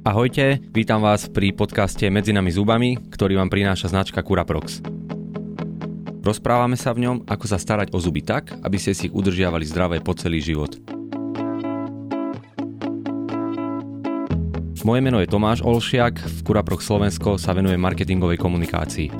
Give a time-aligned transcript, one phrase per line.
[0.00, 4.80] Ahojte, vítam vás pri podcaste Medzi nami zubami, ktorý vám prináša značka Curaprox.
[6.24, 9.60] Rozprávame sa v ňom, ako sa starať o zuby tak, aby ste si ich udržiavali
[9.68, 10.72] zdravé po celý život.
[14.88, 19.12] Moje meno je Tomáš Olšiak, v Curaprox Slovensko sa venuje marketingovej komunikácii.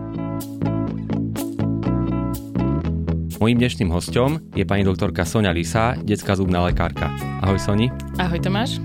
[3.37, 7.13] Mojím dnešným hostom je pani doktorka Sonia Lisa, detská zubná lekárka.
[7.45, 7.93] Ahoj Soni.
[8.17, 8.81] Ahoj Tomáš.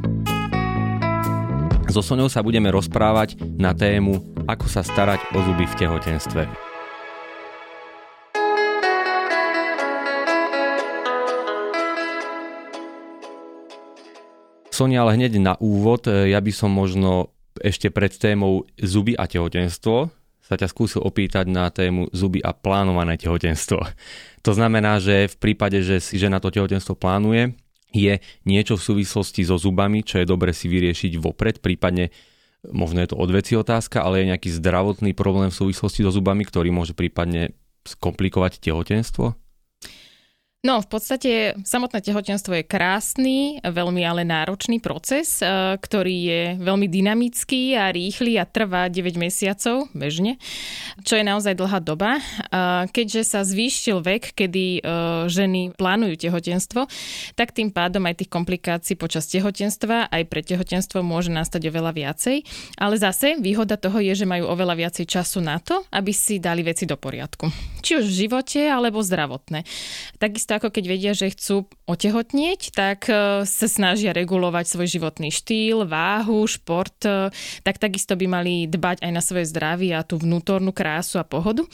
[1.96, 4.20] So Soňou sa budeme rozprávať na tému
[4.52, 6.44] Ako sa starať o zuby v tehotenstve.
[14.68, 17.32] Sonia, ale hneď na úvod, e, ja by som možno
[17.64, 20.12] ešte pred témou zuby a tehotenstvo
[20.44, 23.80] sa ťa skúsil opýtať na tému zuby a plánované tehotenstvo.
[24.44, 27.56] To znamená, že v prípade, že si žena to tehotenstvo plánuje,
[27.96, 28.14] je
[28.44, 32.12] niečo v súvislosti so zubami, čo je dobre si vyriešiť vopred, prípadne
[32.72, 36.74] možno je to odveci otázka, ale je nejaký zdravotný problém v súvislosti so zubami, ktorý
[36.74, 37.54] môže prípadne
[37.86, 39.38] skomplikovať tehotenstvo?
[40.66, 46.90] No, v podstate samotné tehotenstvo je krásny, veľmi ale náročný proces, e, ktorý je veľmi
[46.90, 50.42] dynamický a rýchly a trvá 9 mesiacov bežne,
[51.06, 52.18] čo je naozaj dlhá doba.
[52.90, 54.90] Keďže sa zvýšil vek, kedy e,
[55.30, 56.90] ženy plánujú tehotenstvo,
[57.38, 62.42] tak tým pádom aj tých komplikácií počas tehotenstva aj pre tehotenstvo môže nastať oveľa viacej.
[62.82, 66.66] Ale zase výhoda toho je, že majú oveľa viacej času na to, aby si dali
[66.66, 67.54] veci do poriadku.
[67.86, 69.62] Či už v živote, alebo zdravotné.
[70.18, 75.84] Takisto ako keď vedia, že chcú otehotnieť, tak e, sa snažia regulovať svoj životný štýl,
[75.84, 77.30] váhu, šport, e,
[77.62, 81.68] tak takisto by mali dbať aj na svoje zdravie a tú vnútornú krásu a pohodu.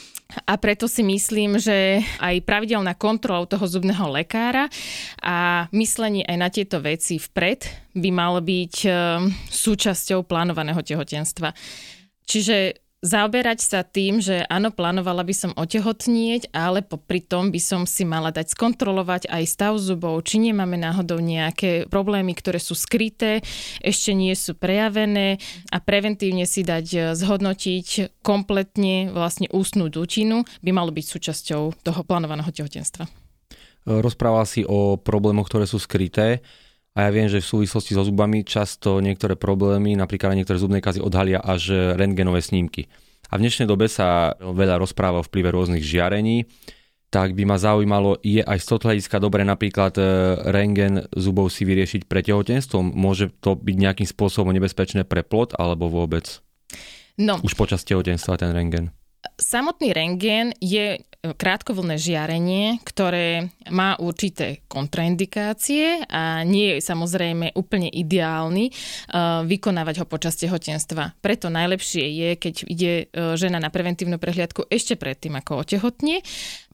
[0.44, 4.68] A preto si myslím, že aj pravidelná kontrola toho zubného lekára
[5.22, 8.90] a myslenie aj na tieto veci vpred by mal byť e,
[9.48, 11.54] súčasťou plánovaného tehotenstva.
[12.28, 17.82] Čiže zaoberať sa tým, že áno, plánovala by som otehotnieť, ale popri tom by som
[17.90, 23.42] si mala dať skontrolovať aj stav zubov, či nemáme náhodou nejaké problémy, ktoré sú skryté,
[23.82, 25.42] ešte nie sú prejavené
[25.74, 32.02] a preventívne si dať e, zhodnotiť kompletne vlastne ústnú dutinu by malo byť súčasťou toho
[32.06, 33.10] plánovaného tehotenstva.
[33.82, 36.46] Rozprával si o problémoch, ktoré sú skryté.
[36.92, 41.00] A ja viem, že v súvislosti so zubami často niektoré problémy, napríklad niektoré zubné kazy
[41.00, 42.92] odhalia až rentgenové snímky.
[43.32, 46.52] A v dnešnej dobe sa veľa rozpráva o vplyve rôznych žiarení,
[47.12, 50.04] tak by ma zaujímalo, je aj z toho hľadiska dobre napríklad e,
[50.48, 52.96] rengen zubov si vyriešiť pre tehotenstvom?
[52.96, 56.40] Môže to byť nejakým spôsobom nebezpečné pre plod alebo vôbec?
[57.20, 57.36] No.
[57.44, 58.96] Už počas tehotenstva ten rengen.
[59.38, 68.74] Samotný rengén je krátkovlné žiarenie, ktoré má určité kontraindikácie a nie je samozrejme úplne ideálny
[68.74, 71.22] uh, vykonávať ho počas tehotenstva.
[71.22, 76.26] Preto najlepšie je, keď ide uh, žena na preventívnu prehliadku ešte predtým, ako otehotne,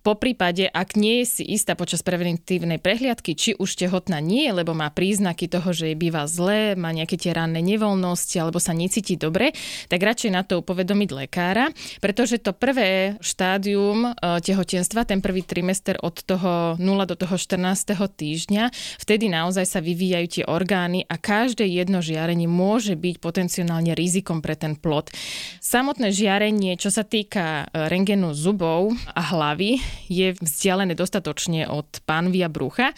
[0.07, 4.71] po prípade, ak nie je si istá počas preventívnej prehliadky, či už tehotná nie, lebo
[4.71, 9.19] má príznaky toho, že jej býva zlé, má nejaké tie ranné nevoľnosti alebo sa necíti
[9.19, 9.51] dobre,
[9.91, 15.99] tak radšej na to upovedomiť lekára, pretože to prvé štádium e, tehotenstva, ten prvý trimester
[15.99, 17.91] od toho 0 do toho 14.
[17.91, 18.71] týždňa,
[19.03, 24.55] vtedy naozaj sa vyvíjajú tie orgány a každé jedno žiarenie môže byť potenciálne rizikom pre
[24.55, 25.11] ten plod.
[25.59, 32.45] Samotné žiarenie, čo sa týka e, rengenu zubov a hlavy, je vzdialené dostatočne od pánvia
[32.45, 32.93] brucha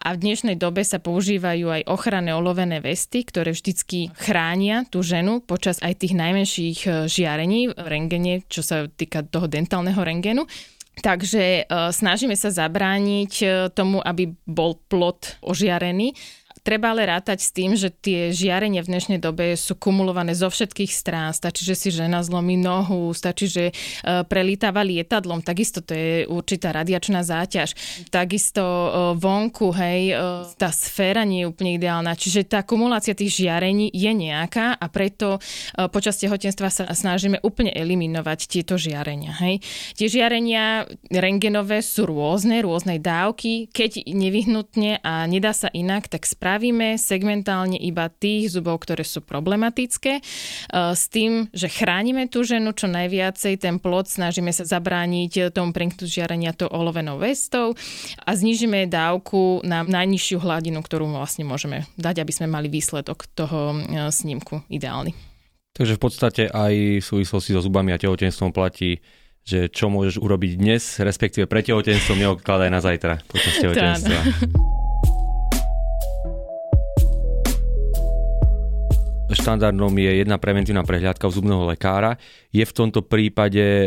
[0.00, 5.44] a v dnešnej dobe sa používajú aj ochranné olovené vesty, ktoré vždycky chránia tú ženu
[5.44, 10.48] počas aj tých najmenších e, žiarení v rengene, čo sa týka toho dentálneho rengenu.
[11.00, 13.46] Takže e, snažíme sa zabrániť e,
[13.76, 16.16] tomu, aby bol plod ožiarený
[16.60, 20.92] Treba ale rátať s tým, že tie žiarenia v dnešnej dobe sú kumulované zo všetkých
[20.92, 21.32] strán.
[21.32, 23.74] Stačí, že si žena zlomí nohu, stačí, že e,
[24.28, 27.72] prelítáva lietadlom, takisto to je určitá radiačná záťaž.
[28.12, 30.14] Takisto e, vonku, hej, e,
[30.60, 32.12] tá sféra nie je úplne ideálna.
[32.12, 35.40] Čiže tá kumulácia tých žiarení je nejaká a preto
[35.94, 39.32] počas tehotenstva sa snažíme úplne eliminovať tieto žiarenia.
[39.40, 39.64] Hej.
[39.96, 43.72] Tie žiarenia rengenové sú rôzne, rôznej dávky.
[43.72, 49.22] Keď nevyhnutne a nedá sa inak, tak správne spravíme segmentálne iba tých zubov, ktoré sú
[49.22, 50.22] problematické, e,
[50.74, 56.10] s tým, že chránime tú ženu čo najviacej, ten plod snažíme sa zabrániť tomu preniknúť
[56.10, 57.78] žiarenia to olovenou vestou
[58.26, 63.70] a znižíme dávku na najnižšiu hladinu, ktorú vlastne môžeme dať, aby sme mali výsledok toho
[63.70, 65.14] e, snímku ideálny.
[65.70, 68.98] Takže v podstate aj v súvislosti so zubami a tehotenstvom platí
[69.40, 74.20] že čo môžeš urobiť dnes, respektíve pre tehotenstvo neodkladaj na zajtra počas tehotenstva.
[79.30, 82.18] Štandardom je jedna preventívna prehliadka u zubného lekára.
[82.50, 83.86] Je v tomto prípade e,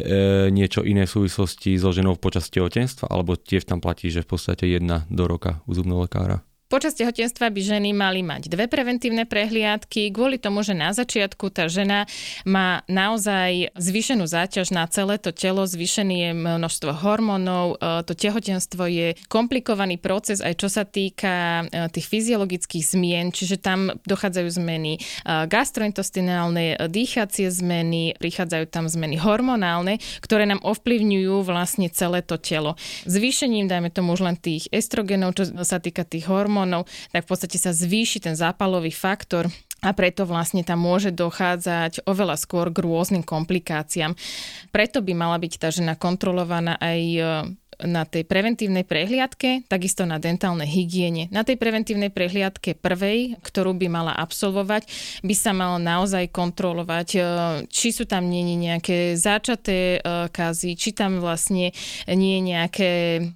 [0.54, 4.70] niečo iné v súvislosti so ženou počas tehotenstva, alebo tiež tam platí, že v podstate
[4.70, 6.46] jedna do roka u zubného lekára?
[6.74, 11.70] Počas tehotenstva by ženy mali mať dve preventívne prehliadky kvôli tomu, že na začiatku tá
[11.70, 12.10] žena
[12.50, 18.90] má naozaj zvýšenú záťaž na celé to telo, zvýšené je množstvo hormónov, e, to tehotenstvo
[18.90, 24.98] je komplikovaný proces aj čo sa týka e, tých fyziologických zmien, čiže tam dochádzajú zmeny
[24.98, 25.00] e,
[25.46, 32.82] gastrointestinálne, dýchacie zmeny, prichádzajú tam zmeny hormonálne, ktoré nám ovplyvňujú vlastne celé to telo.
[33.06, 37.30] Zvýšením, dajme tomu už len tých estrogenov, čo sa týka tých hormónov, hormónov, tak v
[37.30, 39.52] podstate sa zvýši ten zápalový faktor
[39.84, 44.16] a preto vlastne tam môže dochádzať oveľa skôr k rôznym komplikáciám.
[44.72, 47.00] Preto by mala byť tá žena kontrolovaná aj
[47.82, 51.30] na tej preventívnej prehliadke, takisto na dentálnej hygiene.
[51.30, 54.88] Na tej preventívnej prehliadke prvej, ktorú by mala absolvovať,
[55.22, 57.20] by sa malo naozaj kontrolovať, e,
[57.70, 61.76] či sú tam nie nejaké začaté e, kazy, či tam vlastne
[62.10, 62.92] nie je nejaké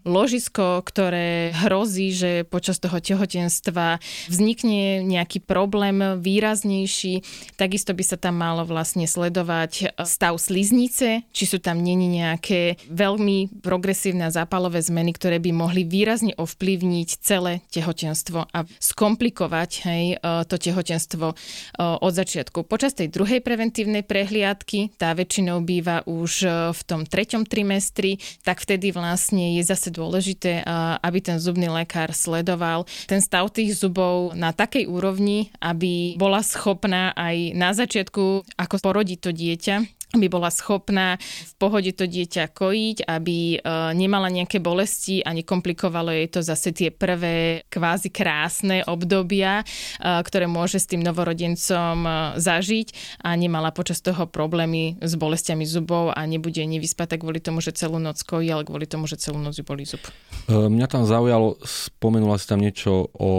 [0.08, 4.00] ložisko, ktoré hrozí, že počas toho tehotenstva
[4.32, 7.22] vznikne nejaký problém výraznejší.
[7.60, 13.62] Takisto by sa tam malo vlastne sledovať stav sliznice, či sú tam nie nejaké veľmi
[13.62, 20.46] progresívne a zápalové zmeny, ktoré by mohli výrazne ovplyvniť celé tehotenstvo a skomplikovať hej, e,
[20.46, 21.36] to tehotenstvo e,
[21.82, 22.70] od začiatku.
[22.70, 28.62] Počas tej druhej preventívnej prehliadky, tá väčšinou býva už e, v tom treťom trimestri, tak
[28.62, 30.62] vtedy vlastne je zase dôležité,
[31.02, 37.16] aby ten zubný lekár sledoval ten stav tých zubov na takej úrovni, aby bola schopná
[37.16, 43.04] aj na začiatku, ako porodí to dieťa, aby bola schopná v pohode to dieťa kojiť,
[43.04, 43.58] aby e,
[43.92, 49.66] nemala nejaké bolesti a nekomplikovalo jej to zase tie prvé kvázi krásne obdobia, e,
[50.00, 56.16] ktoré môže s tým novorodencom e, zažiť a nemala počas toho problémy s bolestiami zubov
[56.16, 59.60] a nebude nevyspať kvôli tomu, že celú noc kojí, ale kvôli tomu, že celú noc
[59.60, 60.00] ju bolí zub.
[60.48, 63.32] Mňa tam zaujalo, spomenula si tam niečo o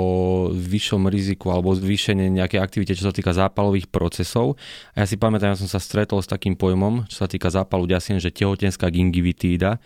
[0.53, 4.61] vyššom riziku alebo zvýšenie nejakej aktivite, čo sa týka zápalových procesov.
[4.93, 7.87] A ja si pamätám, ja som sa stretol s takým pojmom, čo sa týka zápalu
[7.87, 9.79] ďasien, že tehotenská gingivitída.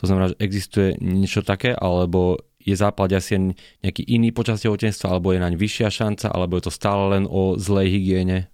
[0.00, 3.52] To znamená, že existuje niečo také, alebo je zápal ďasien
[3.84, 7.60] nejaký iný počas tehotenstva, alebo je naň vyššia šanca, alebo je to stále len o
[7.60, 8.48] zlej hygiene?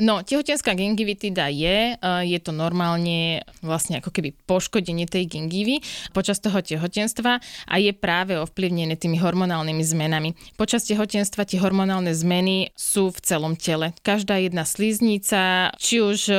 [0.00, 5.84] No, tehotenská gingivitída je, e, je to normálne vlastne ako keby poškodenie tej gingivy
[6.16, 10.32] počas toho tehotenstva a je práve ovplyvnené tými hormonálnymi zmenami.
[10.56, 13.92] Počas tehotenstva tie hormonálne zmeny sú v celom tele.
[14.00, 16.36] Každá jedna sliznica, či už e,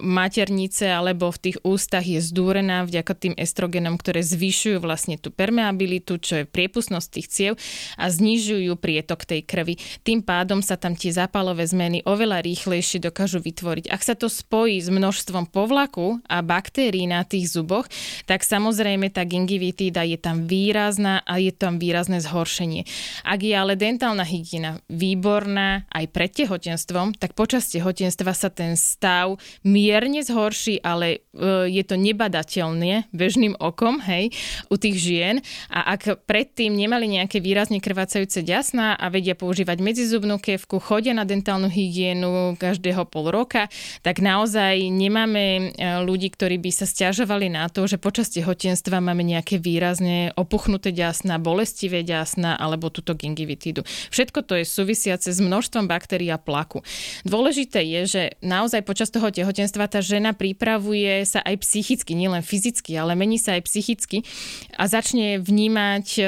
[0.00, 6.16] maternice alebo v tých ústach je zdúrená vďaka tým estrogenom, ktoré zvyšujú vlastne tú permeabilitu,
[6.16, 7.52] čo je priepustnosť tých ciev
[8.00, 9.76] a znižujú prietok tej krvi.
[10.00, 13.90] Tým pádom sa tam tie zápalové zmeny oveľa rýchlejšie lepšie dokážu vytvoriť.
[13.90, 17.90] Ak sa to spojí s množstvom povlaku a baktérií na tých zuboch,
[18.30, 22.86] tak samozrejme tá gingivitída je tam výrazná a je tam výrazné zhoršenie.
[23.26, 29.42] Ak je ale dentálna hygiena výborná aj pred tehotenstvom, tak počas tehotenstva sa ten stav
[29.66, 34.30] mierne zhorší, ale e, je to nebadateľné bežným okom, hej,
[34.70, 35.42] u tých žien.
[35.66, 41.26] A ak predtým nemali nejaké výrazne krvácajúce ďasná a vedia používať medzizubnú kevku, chodia na
[41.26, 43.72] dentálnu hygienu každý každého pol roka,
[44.04, 49.24] tak naozaj nemáme e, ľudí, ktorí by sa stiažovali na to, že počas tehotenstva máme
[49.24, 53.88] nejaké výrazne opuchnuté ďasná, bolestivé ďasná alebo túto gingivitídu.
[54.12, 56.84] Všetko to je súvisiace s množstvom baktérií a plaku.
[57.24, 62.92] Dôležité je, že naozaj počas toho tehotenstva tá žena pripravuje sa aj psychicky, nielen fyzicky,
[63.00, 64.28] ale mení sa aj psychicky
[64.76, 66.22] a začne vnímať e,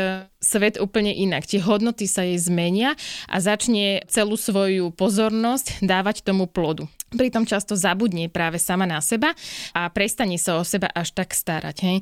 [0.47, 1.43] svet úplne inak.
[1.43, 2.95] Tie hodnoty sa jej zmenia
[3.26, 9.31] a začne celú svoju pozornosť dávať tomu plodu pritom často zabudne práve sama na seba
[9.71, 11.77] a prestane sa o seba až tak starať.
[11.87, 11.97] Hej.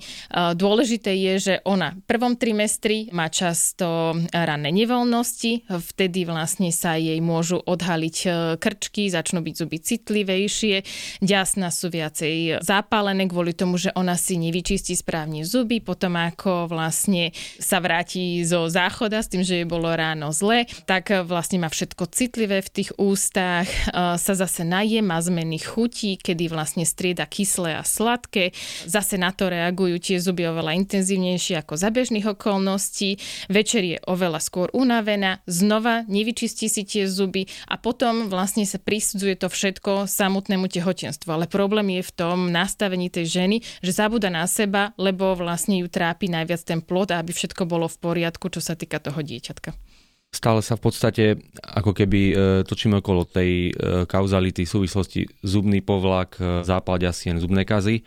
[0.57, 7.21] Dôležité je, že ona v prvom trimestri má často ranné nevoľnosti, vtedy vlastne sa jej
[7.21, 10.77] môžu odhaliť e, krčky, začnú byť zuby citlivejšie,
[11.21, 17.37] ďasna sú viacej zapálené kvôli tomu, že ona si nevyčistí správne zuby, potom ako vlastne
[17.61, 22.09] sa vráti zo záchoda s tým, že jej bolo ráno zle, tak vlastne má všetko
[22.11, 27.27] citlivé v tých ústach, e, sa zase naje je, má zmeny chutí, kedy vlastne strieda
[27.27, 28.55] kyslé a sladké.
[28.87, 33.19] Zase na to reagujú tie zuby oveľa intenzívnejšie ako za bežných okolností.
[33.51, 39.35] Večer je oveľa skôr unavená, znova nevyčistí si tie zuby a potom vlastne sa prisudzuje
[39.39, 41.29] to všetko samotnému tehotenstvu.
[41.31, 45.91] Ale problém je v tom nastavení tej ženy, že zabúda na seba, lebo vlastne ju
[45.91, 49.94] trápi najviac ten plod a aby všetko bolo v poriadku, čo sa týka toho dieťatka.
[50.35, 51.25] Stále sa v podstate
[51.63, 52.35] ako keby e,
[52.67, 58.03] točíme okolo tej e, kauzality súvislosti zubný povlak, e, zápal sien, zubné kazy.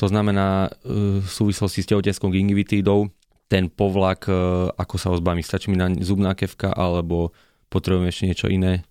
[0.00, 0.72] To znamená
[1.20, 3.12] v súvislosti s tehotenskou gingivitídou
[3.52, 4.26] ten povlak,
[4.80, 7.36] ako sa ho zbaví, stačí mi na zubná kevka alebo
[7.68, 8.82] potrebujeme ešte niečo iné?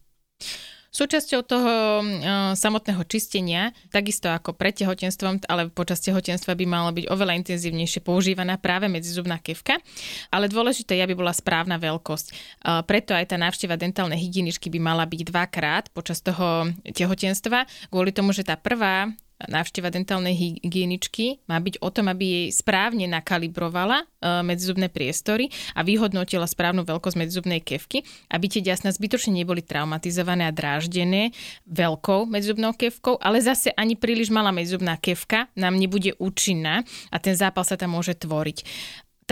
[0.93, 7.09] Súčasťou toho uh, samotného čistenia, takisto ako pred tehotenstvom, ale počas tehotenstva by mala byť
[7.09, 9.81] oveľa intenzívnejšie používaná práve medzizubná kevka,
[10.29, 12.27] ale dôležité je, aby bola správna veľkosť.
[12.29, 18.13] Uh, preto aj tá návšteva dentálnej hygieničky by mala byť dvakrát počas toho tehotenstva, kvôli
[18.13, 19.09] tomu, že tá prvá
[19.47, 24.05] návšteva dentálnej hygieničky má byť o tom, aby jej správne nakalibrovala e,
[24.45, 30.55] medzizubné priestory a vyhodnotila správnu veľkosť medzizubnej kevky, aby tie ďasná zbytočne neboli traumatizované a
[30.55, 31.35] dráždené
[31.67, 37.35] veľkou medzizubnou kevkou, ale zase ani príliš malá medzizubná kevka nám nebude účinná a ten
[37.35, 38.57] zápal sa tam môže tvoriť.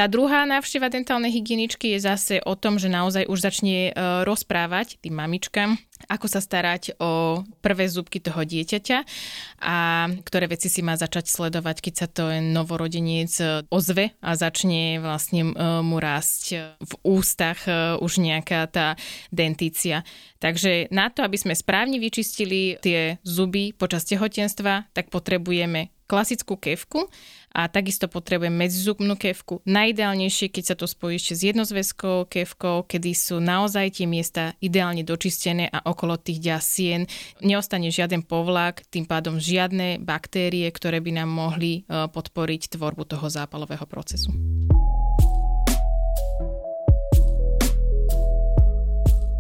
[0.02, 4.98] Tá druhá návšteva dentálnej hygieničky je zase o tom, že naozaj už začne e, rozprávať
[4.98, 5.78] tým mamičkám,
[6.10, 8.98] ako sa starať o prvé zubky toho dieťaťa
[9.62, 14.98] a ktoré veci si má začať sledovať, keď sa to novorodenec e, ozve a začne
[15.06, 17.70] vlastne e, mu rásť v ústach
[18.02, 18.98] už nejaká tá
[19.30, 20.02] dentícia.
[20.42, 27.08] Takže na to, aby sme správne vyčistili tie zuby počas tehotenstva, tak potrebujeme klasickú kevku
[27.56, 29.64] a takisto potrebujem medzizubnú kevku.
[29.64, 35.08] Najideálnejšie, keď sa to spojí ešte s jednozväzkou kevkou, kedy sú naozaj tie miesta ideálne
[35.08, 37.08] dočistené a okolo tých ďasien
[37.40, 43.32] neostane žiaden povlak, tým pádom žiadne baktérie, ktoré by nám mohli e, podporiť tvorbu toho
[43.32, 44.36] zápalového procesu.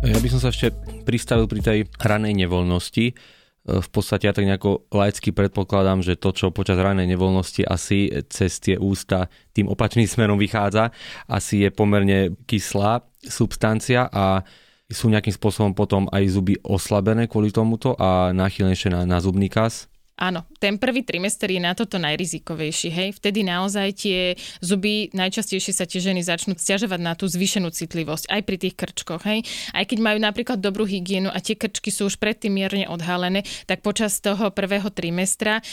[0.01, 0.73] Ja by som sa ešte
[1.05, 3.13] pristavil pri tej ranej nevoľnosti
[3.61, 8.57] v podstate ja tak nejako laicky predpokladám, že to, čo počas ranej nevoľnosti asi cez
[8.57, 10.89] tie ústa tým opačným smerom vychádza,
[11.29, 14.41] asi je pomerne kyslá substancia a
[14.91, 19.87] sú nejakým spôsobom potom aj zuby oslabené kvôli tomuto a náchylnejšie na, na zubný kas.
[20.19, 23.09] Áno, ten prvý trimester je na toto najrizikovejší, hej.
[23.17, 28.41] Vtedy naozaj tie zuby, najčastejšie sa tie ženy začnú stiažovať na tú zvýšenú citlivosť, aj
[28.45, 29.41] pri tých krčkoch, hej.
[29.73, 33.81] Aj keď majú napríklad dobrú hygienu a tie krčky sú už predtým mierne odhalené, tak
[33.81, 35.65] počas toho prvého trimestra,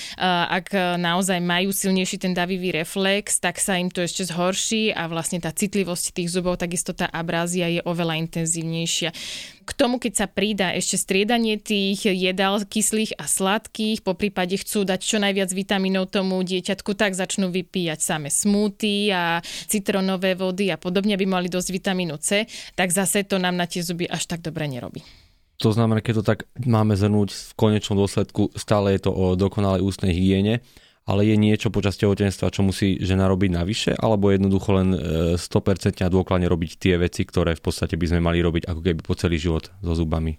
[0.48, 5.36] ak naozaj majú silnejší ten davivý reflex, tak sa im to ešte zhorší a vlastne
[5.36, 9.12] tá citlivosť tých zubov, takisto tá abrázia je oveľa intenzívnejšia.
[9.68, 14.77] K tomu, keď sa pridá ešte striedanie tých jedál kyslých a sladkých, po prípade chcú
[14.82, 20.76] dať čo najviac vitamínov tomu dieťatku, tak začnú vypíjať same smúty a citronové vody a
[20.76, 22.44] podobne, aby mali dosť vitamínu C,
[22.74, 25.00] tak zase to nám na tie zuby až tak dobre nerobí.
[25.58, 29.82] To znamená, keď to tak máme zhrnúť v konečnom dôsledku, stále je to o dokonalej
[29.82, 30.62] ústnej hygiene
[31.08, 34.88] ale je niečo počas tehotenstva, čo musí žena robiť navyše, alebo jednoducho len
[35.40, 38.80] 100% e, a dôkladne robiť tie veci, ktoré v podstate by sme mali robiť ako
[38.84, 40.36] keby po celý život so zubami?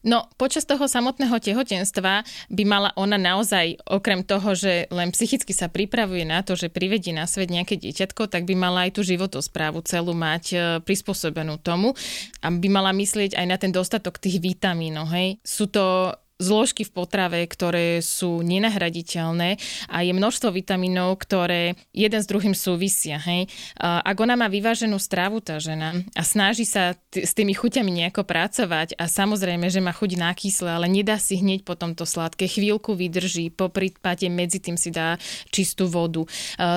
[0.00, 5.68] No, počas toho samotného tehotenstva by mala ona naozaj, okrem toho, že len psychicky sa
[5.68, 9.84] pripravuje na to, že privedie na svet nejaké dieťatko, tak by mala aj tú životosprávu
[9.84, 11.92] celú mať e, prispôsobenú tomu
[12.40, 15.12] a by mala myslieť aj na ten dostatok tých vitamínov.
[15.12, 15.36] Hej.
[15.44, 19.60] Sú to zložky v potrave, ktoré sú nenahraditeľné
[19.92, 23.20] a je množstvo vitamínov, ktoré jeden s druhým súvisia.
[23.20, 23.52] Hej?
[23.76, 28.24] Ak ona má vyváženú stravu, tá žena, a snaží sa t- s tými chuťami nejako
[28.24, 32.48] pracovať a samozrejme, že má chuť na kysle, ale nedá si hneď potom to sladké,
[32.48, 35.20] chvíľku vydrží, po prípade medzi tým si dá
[35.52, 36.24] čistú vodu.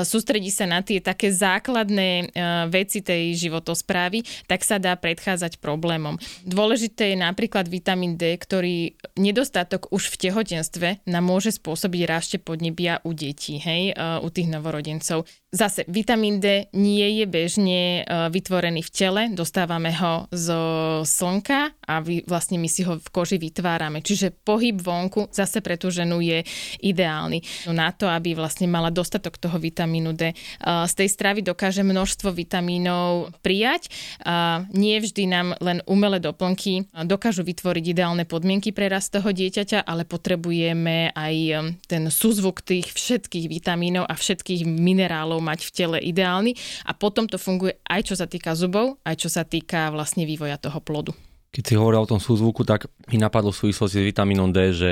[0.03, 2.35] Sústredí sa na tie také základné
[2.67, 6.19] veci tej životosprávy, tak sa dá predchádzať problémom.
[6.43, 12.37] Dôležité je napríklad vitamín D, ktorý nedostatok nedostatok už v tehotenstve nám môže spôsobiť rášte
[12.41, 15.29] podnebia u detí, hej, e, u tých novorodencov.
[15.53, 20.61] Zase vitamín D nie je bežne e, vytvorený v tele, dostávame ho zo
[21.05, 23.99] slnka a vlastne my si ho v koži vytvárame.
[23.99, 26.43] Čiže pohyb vonku zase pre tú ženu je
[26.81, 27.69] ideálny.
[27.69, 30.33] No na to, aby vlastne mala dostatok toho vitamínu D.
[30.63, 33.91] Z tej stravy dokáže množstvo vitamínov prijať.
[34.73, 40.07] Nie vždy nám len umelé doplnky dokážu vytvoriť ideálne podmienky pre rast toho dieťaťa, ale
[40.07, 46.55] potrebujeme aj um, ten súzvuk tých všetkých vitamínov a všetkých minerálov mať v tele ideálny
[46.87, 50.57] a potom to funguje aj čo sa týka zubov, aj čo sa týka vlastne vývoja
[50.57, 51.11] toho plodu.
[51.53, 54.91] Keď si hovoril o tom súzvuku, tak mi napadlo v súvislosti s vitamínom D, že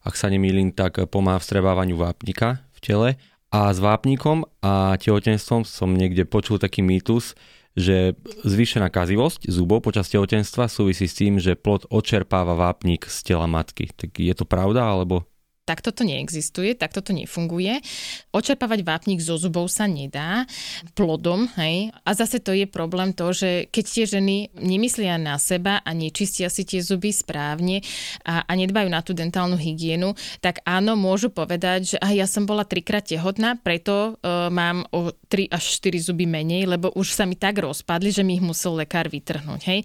[0.00, 3.08] ak sa nemýlim, tak pomáha strebávaniu vápnika v tele.
[3.52, 7.36] A s vápnikom a tehotenstvom som niekde počul taký mýtus,
[7.76, 13.44] že zvýšená kazivosť zubov počas tehotenstva súvisí s tým, že plod odčerpáva vápnik z tela
[13.44, 13.92] matky.
[13.92, 15.28] Tak je to pravda, alebo?
[15.68, 17.84] Takto to neexistuje, takto to nefunguje.
[18.32, 20.48] Očerpávať vápnik zo zubov sa nedá
[20.96, 21.92] plodom, hej.
[22.08, 26.48] A zase to je problém to, že keď tie ženy nemyslia na seba a nečistia
[26.48, 27.84] si tie zuby správne
[28.24, 32.48] a, a nedbajú na tú dentálnu hygienu, tak áno, môžu povedať, že ah, ja som
[32.48, 37.28] bola trikrát tehotná, preto uh, mám o 3 až 4 zuby menej, lebo už sa
[37.28, 39.60] mi tak rozpadli, že mi ich musel lekár vytrhnúť.
[39.66, 39.80] Hej.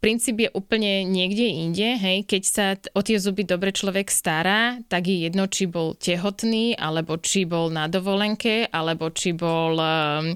[0.00, 2.00] Princíp je úplne niekde inde.
[2.00, 2.24] Hej.
[2.24, 7.20] Keď sa o tie zuby dobre človek stará, tak je jedno, či bol tehotný, alebo
[7.20, 10.32] či bol na dovolenke, alebo či bol um,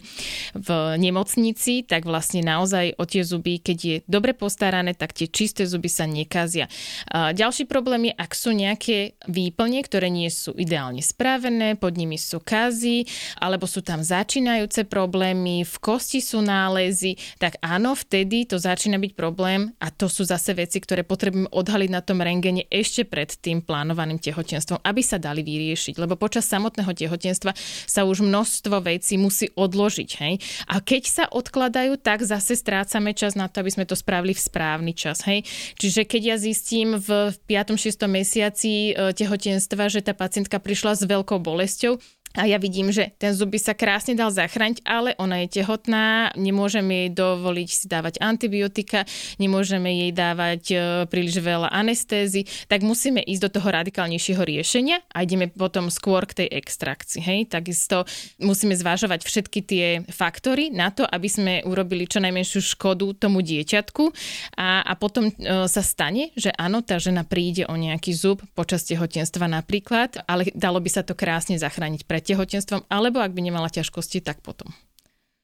[0.52, 0.68] v
[1.00, 5.88] nemocnici, tak vlastne naozaj o tie zuby, keď je dobre postarané, tak tie čisté zuby
[5.88, 6.68] sa nekazia.
[7.12, 12.42] Ďalší problém je, ak sú nejaké výplne, ktoré nie sú ideálne spravené, pod nimi sú
[12.42, 13.06] kazy,
[13.40, 19.12] alebo sú tam začínajúce problémy, v kosti sú nálezy, tak áno, vtedy to začína byť
[19.14, 23.62] problém a to sú zase veci, ktoré potrebujeme odhaliť na tom rengene ešte pred tým
[23.62, 26.00] plánovaným tehotenstvom, aby sa dali vyriešiť.
[26.00, 27.54] Lebo počas samotného tehotenstva
[27.86, 30.10] sa už množstvo vecí musí odložiť.
[30.18, 30.34] Hej?
[30.66, 34.42] A keď sa odkladajú, tak zase strácame čas na to, aby sme to spravili v
[34.42, 35.22] správny čas.
[35.28, 35.44] Hej?
[35.78, 37.76] Čiže keď ja zistím v 5.
[37.76, 38.08] 6.
[38.08, 42.00] mesiaci e, tehotenstva, že tá pacientka prišla s veľkou bolesťou,
[42.34, 46.34] a ja vidím, že ten zub by sa krásne dal zachrániť, ale ona je tehotná,
[46.34, 49.06] nemôžeme jej dovoliť si dávať antibiotika,
[49.38, 50.76] nemôžeme jej dávať e,
[51.06, 56.42] príliš veľa anestézy, tak musíme ísť do toho radikálnejšieho riešenia a ideme potom skôr k
[56.42, 57.22] tej extrakcii.
[57.22, 57.40] Hej?
[57.54, 58.02] Takisto
[58.42, 64.10] musíme zvážovať všetky tie faktory na to, aby sme urobili čo najmenšiu škodu tomu dieťatku
[64.58, 68.82] a, a potom e, sa stane, že áno, tá žena príde o nejaký zub počas
[68.90, 73.68] tehotenstva napríklad, ale dalo by sa to krásne zachrániť pre tehotenstvom, alebo ak by nemala
[73.68, 74.72] ťažkosti, tak potom.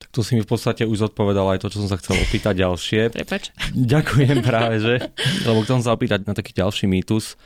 [0.00, 2.64] Tak tu si mi v podstate už zodpovedal aj to, čo som sa chcel opýtať
[2.64, 3.12] ďalšie.
[3.12, 3.52] Prepač.
[3.92, 4.94] Ďakujem práve, že,
[5.44, 7.37] lebo chcem sa opýtať na taký ďalší mýtus,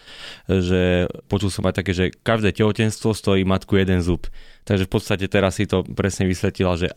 [0.46, 4.30] že počul som aj také, že každé tehotenstvo stojí matku jeden zub.
[4.62, 6.94] Takže v podstate teraz si to presne vysvetlila, že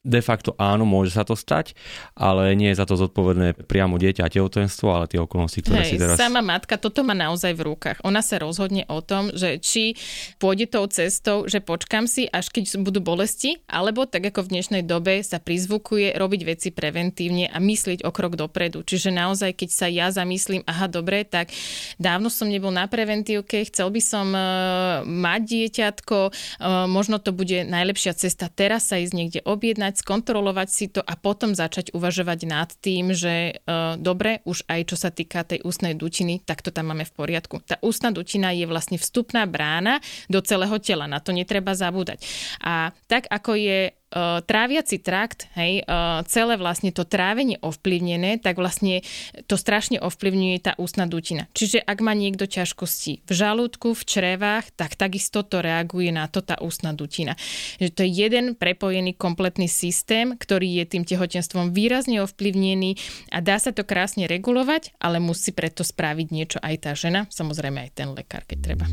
[0.00, 1.76] de facto áno, môže sa to stať,
[2.16, 5.90] ale nie je za to zodpovedné priamo dieťa a tehotenstvo, ale tie okolnosti, ktoré Hej,
[5.92, 6.16] si teraz...
[6.16, 8.00] Sama matka toto má naozaj v rukách.
[8.06, 9.98] Ona sa rozhodne o tom, že či
[10.40, 14.82] pôjde tou cestou, že počkam si, až keď budú bolesti, alebo tak ako v dnešnej
[14.88, 18.80] dobe sa prizvukuje robiť veci preventívne a myslieť o krok dopredu.
[18.80, 21.52] Čiže naozaj, keď sa ja zamyslím, aha, dobre, tak
[22.00, 27.68] dávno som nebol na preventívke, chcel by som uh, mať dieťatko, uh, možno to bude
[27.68, 32.38] najlepšia cesta teraz sa ísť niekde objednať, porovnať, skontrolovať si to a potom začať uvažovať
[32.46, 36.70] nad tým, že uh, dobre, už aj čo sa týka tej ústnej dutiny, tak to
[36.70, 37.58] tam máme v poriadku.
[37.66, 39.98] Tá ústna dutina je vlastne vstupná brána
[40.30, 42.22] do celého tela, na to netreba zabúdať.
[42.62, 48.58] A tak ako je uh, tráviaci trakt, hej, uh, celé vlastne to trávenie ovplyvnené, tak
[48.58, 49.02] vlastne
[49.46, 51.46] to strašne ovplyvňuje tá ústna dutina.
[51.54, 56.42] Čiže ak má niekto ťažkosti v žalúdku, v črevách, tak takisto to reaguje na to
[56.42, 57.38] tá ústna dutina.
[57.78, 62.98] Že to je jeden prepojený kompletný systém, ktorý je tým tehotenstvom výrazne ovplyvnený
[63.30, 67.78] a dá sa to krásne regulovať, ale musí preto spraviť niečo aj tá žena, samozrejme
[67.86, 68.86] aj ten lekár, keď treba.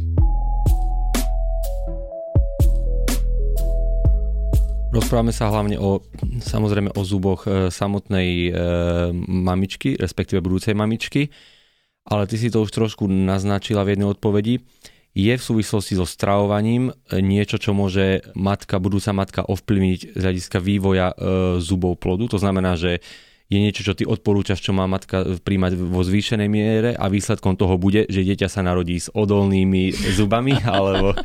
[4.88, 6.00] Rozprávame sa hlavne o,
[6.39, 8.52] samozrejme o zuboch e, samotnej e,
[9.28, 11.28] mamičky, respektíve budúcej mamičky,
[12.08, 14.63] ale ty si to už trošku naznačila v jednej odpovedi.
[15.12, 20.58] Je v súvislosti so stravovaním e, niečo, čo môže matka, budúca matka ovplyvniť z hľadiska
[20.63, 21.12] vývoja
[21.60, 22.32] zubov plodu?
[22.32, 23.04] To znamená, že
[23.47, 27.80] je niečo, čo ty odporúčaš, čo má matka príjmať vo zvýšenej miere a výsledkom toho
[27.80, 31.15] bude, že dieťa sa narodí s odolnými zubami, alebo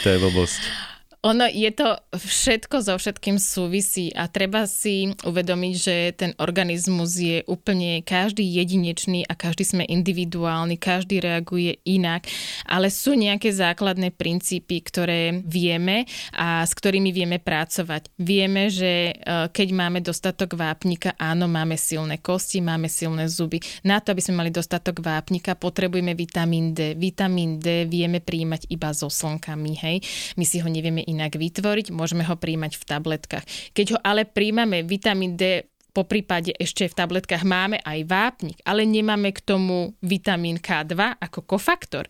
[0.00, 0.81] to je blbosť.
[1.22, 7.46] Ono je to všetko so všetkým súvisí a treba si uvedomiť, že ten organizmus je
[7.46, 12.26] úplne každý jedinečný a každý sme individuálny, každý reaguje inak,
[12.66, 18.10] ale sú nejaké základné princípy, ktoré vieme a s ktorými vieme pracovať.
[18.18, 23.62] Vieme, že e, keď máme dostatok vápnika, áno, máme silné kosti, máme silné zuby.
[23.86, 26.98] Na to, aby sme mali dostatok vápnika, potrebujeme vitamín D.
[26.98, 29.96] Vitamín D vieme príjmať iba so slnkami, hej.
[30.34, 33.44] My si ho nevieme inak vytvoriť, môžeme ho príjmať v tabletkách.
[33.76, 38.88] Keď ho ale príjmame vitamín D po prípade ešte v tabletkách máme aj vápnik, ale
[38.88, 42.08] nemáme k tomu vitamín K2 ako kofaktor,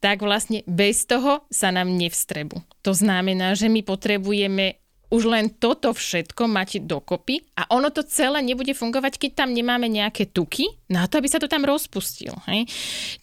[0.00, 2.64] tak vlastne bez toho sa nám nevstrebu.
[2.80, 8.44] To znamená, že my potrebujeme už len toto všetko mať dokopy a ono to celé
[8.44, 12.36] nebude fungovať, keď tam nemáme nejaké tuky na to, aby sa to tam rozpustil.
[12.44, 12.68] Hej?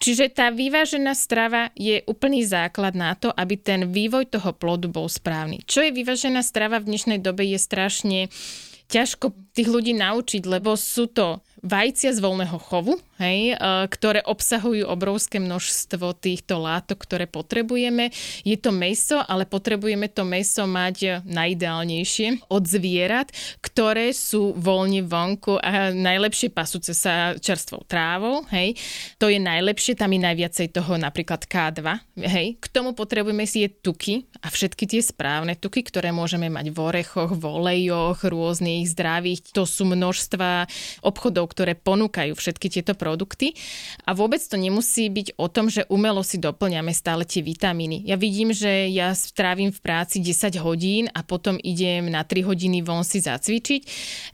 [0.02, 5.06] Čiže tá vyvážená strava je úplný základ na to, aby ten vývoj toho plodu bol
[5.06, 5.62] správny.
[5.62, 8.20] Čo je vyvážená strava v dnešnej dobe je strašne
[8.86, 13.58] ťažko tých ľudí naučiť, lebo sú to vajcia z voľného chovu, hej,
[13.90, 18.14] ktoré obsahujú obrovské množstvo týchto látok, ktoré potrebujeme.
[18.46, 25.58] Je to meso, ale potrebujeme to meso mať najideálnejšie od zvierat, ktoré sú voľne vonku
[25.58, 28.46] a najlepšie pasúce sa čerstvou trávou.
[28.54, 28.78] Hej.
[29.18, 31.82] To je najlepšie, tam je najviacej toho napríklad K2.
[32.22, 32.62] Hej.
[32.62, 36.78] K tomu potrebujeme si je tuky a všetky tie správne tuky, ktoré môžeme mať v
[36.78, 39.50] orechoch, v olejoch, rôznych zdravých.
[39.56, 40.68] To sú množstva
[41.02, 43.56] obchodov, ktoré ponúkajú všetky tieto produkty.
[44.04, 48.04] A vôbec to nemusí byť o tom, že umelo si doplňame stále tie vitamíny.
[48.04, 52.84] Ja vidím, že ja strávim v práci 10 hodín a potom idem na 3 hodiny
[52.84, 53.82] von si zacvičiť,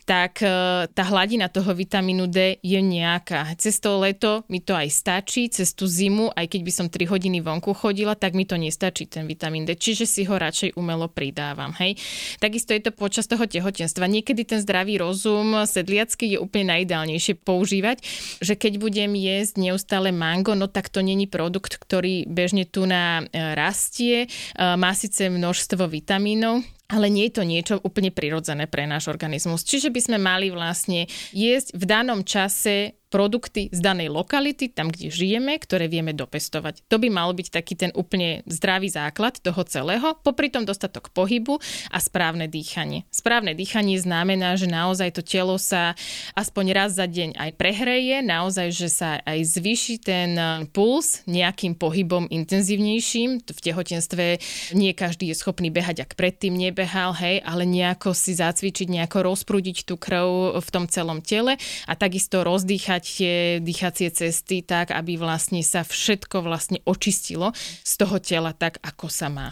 [0.02, 0.50] tak e,
[0.90, 3.54] tá hladina toho vitamínu D je nejaká.
[3.54, 7.06] Cez to leto mi to aj stačí, cez tú zimu, aj keď by som 3
[7.06, 9.78] hodiny vonku chodila, tak mi to nestačí ten vitamín D.
[9.78, 11.70] Čiže si ho radšej umelo pridávam.
[11.78, 12.00] Hej.
[12.42, 14.10] Takisto je to počas toho tehotenstva.
[14.10, 16.72] Niekedy ten zdravý rozum sedliacký je úplne
[17.12, 17.96] najideálnejšie používať,
[18.40, 23.20] že keď budem jesť neustále mango, no tak to není produkt, ktorý bežne tu na
[23.28, 28.88] e, rastie, e, má síce množstvo vitamínov, ale nie je to niečo úplne prirodzené pre
[28.88, 29.64] náš organizmus.
[29.64, 35.12] Čiže by sme mali vlastne jesť v danom čase produkty z danej lokality, tam, kde
[35.12, 36.88] žijeme, ktoré vieme dopestovať.
[36.88, 41.60] To by mal byť taký ten úplne zdravý základ toho celého, popri tom dostatok pohybu
[41.92, 43.04] a správne dýchanie.
[43.12, 45.92] Správne dýchanie znamená, že naozaj to telo sa
[46.32, 50.30] aspoň raz za deň aj prehreje, naozaj, že sa aj zvýši ten
[50.72, 53.44] puls nejakým pohybom intenzívnejším.
[53.44, 54.40] V tehotenstve
[54.72, 59.84] nie každý je schopný behať, ak predtým nebehal, hej, ale nejako si zacvičiť, nejako rozprúdiť
[59.84, 65.18] tú krv v tom celom tele a takisto rozdýchať dýchať tie dýchacie cesty tak, aby
[65.18, 67.50] vlastne sa všetko vlastne očistilo
[67.82, 69.50] z toho tela tak, ako sa má.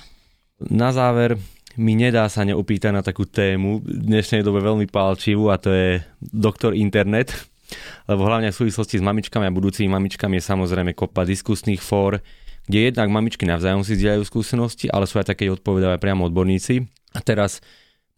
[0.71, 1.35] Na záver
[1.75, 6.03] mi nedá sa neopýtať na takú tému, v dnešnej dobe veľmi palčivú a to je
[6.21, 7.35] doktor internet,
[8.07, 12.23] lebo hlavne v súvislosti s mamičkami a budúcimi mamičkami je samozrejme kopa diskusných fór,
[12.67, 16.87] kde jednak mamičky navzájom si zdieľajú skúsenosti, ale sú aj také, odpovedajú aj priamo odborníci.
[17.17, 17.59] A teraz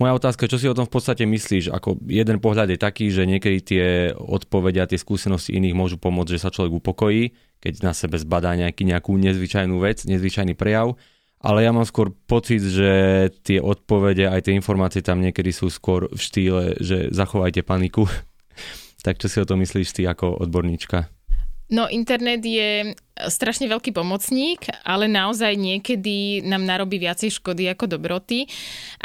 [0.03, 1.71] moja otázka, čo si o tom v podstate myslíš?
[1.71, 6.35] Ako jeden pohľad je taký, že niekedy tie odpovede a tie skúsenosti iných môžu pomôcť,
[6.35, 7.31] že sa človek upokojí,
[7.63, 10.99] keď na sebe zbadá nejaký, nejakú nezvyčajnú vec, nezvyčajný prejav.
[11.39, 12.91] Ale ja mám skôr pocit, že
[13.47, 18.11] tie odpovede, aj tie informácie tam niekedy sú skôr v štýle, že zachovajte paniku.
[19.07, 21.11] tak čo si o to myslíš ty ako odborníčka?
[21.73, 28.49] No internet je strašne veľký pomocník, ale naozaj niekedy nám narobí viacej škody ako dobroty.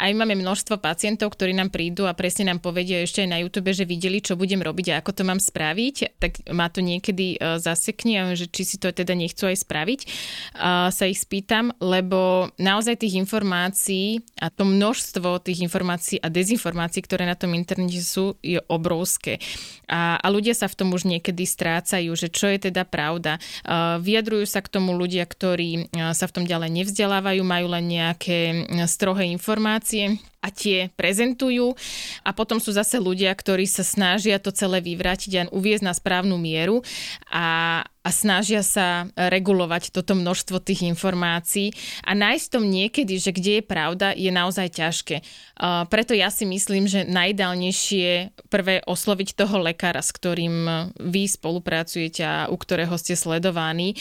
[0.00, 3.68] Aj máme množstvo pacientov, ktorí nám prídu a presne nám povedia ešte aj na YouTube,
[3.76, 6.16] že videli, čo budem robiť a ako to mám spraviť.
[6.16, 10.00] Tak ma to niekedy e, zasekne, že či si to teda nechcú aj spraviť.
[10.56, 17.04] A sa ich spýtam, lebo naozaj tých informácií a to množstvo tých informácií a dezinformácií,
[17.04, 19.36] ktoré na tom internete sú, je obrovské.
[19.84, 23.36] A, a ľudia sa v tom už niekedy strácajú, že čo je teda pravda
[23.98, 29.28] Vyjadrujú sa k tomu ľudia, ktorí sa v tom ďalej nevzdelávajú, majú len nejaké strohé
[29.28, 31.76] informácie a tie prezentujú
[32.24, 36.40] a potom sú zase ľudia, ktorí sa snažia to celé vyvrátiť a uviezť na správnu
[36.40, 36.80] mieru
[37.28, 41.76] a, a snažia sa regulovať toto množstvo tých informácií
[42.08, 45.16] a nájsť tom niekedy, že kde je pravda, je naozaj ťažké.
[45.60, 52.22] Uh, preto ja si myslím, že najideálnejšie prvé osloviť toho lekára, s ktorým vy spolupracujete
[52.24, 53.92] a u ktorého ste sledovaní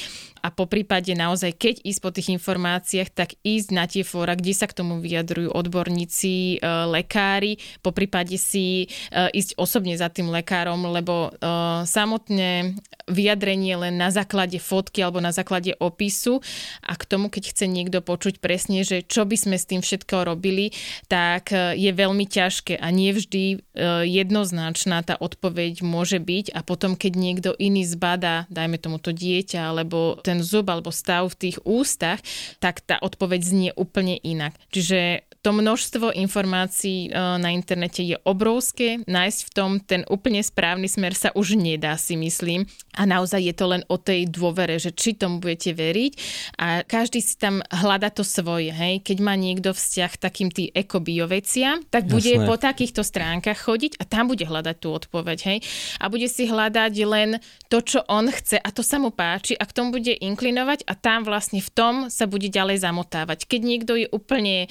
[0.48, 4.56] a po prípade naozaj, keď ísť po tých informáciách, tak ísť na tie fóra, kde
[4.56, 6.58] sa k tomu vyjadrujú odborníci, e,
[6.88, 11.44] lekári, po prípade si e, ísť osobne za tým lekárom, lebo e,
[11.84, 12.80] samotné
[13.12, 16.40] vyjadrenie len na základe fotky alebo na základe opisu
[16.80, 20.28] a k tomu, keď chce niekto počuť presne, že čo by sme s tým všetko
[20.28, 20.72] robili,
[21.12, 23.64] tak je veľmi ťažké a nie vždy
[24.04, 26.52] jednoznačná tá odpoveď môže byť.
[26.52, 30.94] A potom, keď niekto iný zbada, dajme tomu to dieťa alebo ten ten zub alebo
[30.94, 32.22] stav v tých ústach,
[32.62, 34.54] tak tá odpoveď znie úplne inak.
[34.70, 40.92] Čiže to množstvo informácií e, na internete je obrovské, nájsť v tom ten úplne správny
[40.92, 42.68] smer sa už nedá, si myslím.
[43.00, 46.12] A naozaj je to len o tej dôvere, že či tomu budete veriť
[46.60, 48.76] a každý si tam hľada to svoje.
[48.76, 49.08] Hej?
[49.08, 52.44] Keď má niekto vzťah takým tým ekobioveciam, tak bude Jasné.
[52.44, 55.38] po takýchto stránkach chodiť a tam bude hľadať tú odpoveď.
[55.48, 55.58] Hej?
[56.04, 57.40] A bude si hľadať len
[57.72, 60.94] to, čo on chce a to sa mu páči a k tomu bude inklinovať a
[61.00, 63.48] tam vlastne v tom sa bude ďalej zamotávať.
[63.48, 64.68] Keď niekto je úplne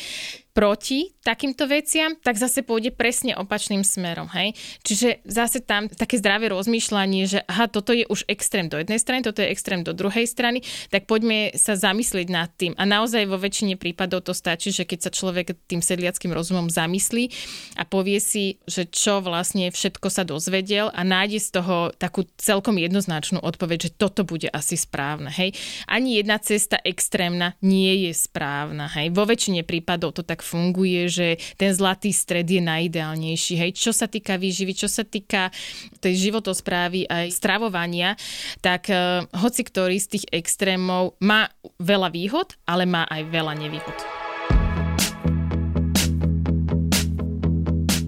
[0.57, 4.25] proti takýmto veciam, tak zase pôjde presne opačným smerom.
[4.33, 4.57] Hej?
[4.81, 9.21] Čiže zase tam také zdravé rozmýšľanie, že aha, toto je už extrém do jednej strany,
[9.21, 12.73] toto je extrém do druhej strany, tak poďme sa zamyslieť nad tým.
[12.81, 17.29] A naozaj vo väčšine prípadov to stačí, že keď sa človek tým sedliackým rozumom zamyslí
[17.77, 22.81] a povie si, že čo vlastne všetko sa dozvedel a nájde z toho takú celkom
[22.81, 25.29] jednoznačnú odpoveď, že toto bude asi správne.
[25.29, 25.53] Hej?
[25.91, 28.89] Ani jedna cesta extrémna nie je správna.
[28.95, 29.13] Hej?
[29.13, 31.29] Vo väčšine prípadov to tak funguje, že
[31.59, 33.55] ten zlatý stred je najideálnejší.
[33.59, 33.71] Hej?
[33.75, 35.51] Čo sa týka výživy, čo sa týka
[35.99, 38.15] tej životosprávy aj stravovania,
[38.63, 41.51] tak uh, hoci ktorý z tých extrémov má
[41.83, 43.99] veľa výhod, ale má aj veľa nevýhod.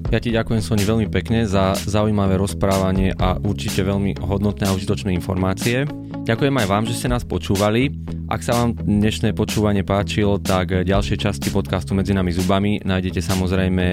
[0.08, 5.12] Ja ti ďakujem Soni veľmi pekne za zaujímavé rozprávanie a určite veľmi hodnotné a užitočné
[5.12, 5.84] informácie.
[6.28, 7.88] Ďakujem aj vám, že ste nás počúvali.
[8.28, 13.86] Ak sa vám dnešné počúvanie páčilo, tak ďalšie časti podcastu Medzi nami zubami nájdete samozrejme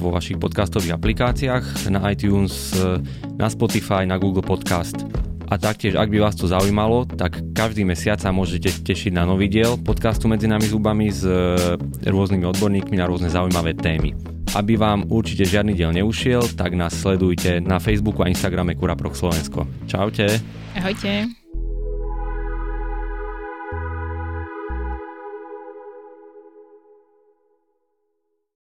[0.00, 2.72] vo vašich podcastových aplikáciách, na iTunes,
[3.36, 4.96] na Spotify, na Google Podcast.
[5.52, 9.52] A taktiež, ak by vás to zaujímalo, tak každý mesiac sa môžete tešiť na nový
[9.52, 11.20] diel podcastu Medzi nami zubami s
[12.00, 14.16] rôznymi odborníkmi na rôzne zaujímavé témy.
[14.56, 19.68] Aby vám určite žiadny diel neušiel, tak nás sledujte na Facebooku a Instagrame Kuraproch Slovensko.
[19.84, 20.40] Čaute.
[20.80, 21.43] Ahojte.